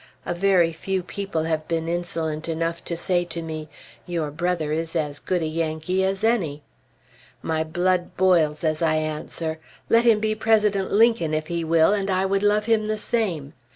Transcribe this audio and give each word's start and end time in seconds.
A 0.25 0.33
very 0.33 0.73
few 0.73 1.03
people 1.03 1.43
have 1.43 1.67
been 1.67 1.87
insolent 1.87 2.49
enough 2.49 2.83
to 2.85 2.97
say 2.97 3.23
to 3.25 3.43
me, 3.43 3.69
"Your 4.07 4.31
brother 4.31 4.71
is 4.71 4.95
as 4.95 5.19
good 5.19 5.43
a 5.43 5.45
Yankee 5.45 6.03
as 6.03 6.23
any." 6.23 6.63
My 7.43 7.63
blood 7.63 8.17
boils 8.17 8.63
as 8.63 8.81
I 8.81 8.95
answer, 8.95 9.59
"Let 9.89 10.03
him 10.03 10.19
be 10.19 10.33
President 10.33 10.91
Lincoln 10.91 11.35
if 11.35 11.45
he 11.45 11.63
will, 11.63 11.93
and 11.93 12.09
I 12.09 12.25
would 12.25 12.41
love 12.41 12.65
him 12.65 12.87
the 12.87 12.97
same." 12.97 13.53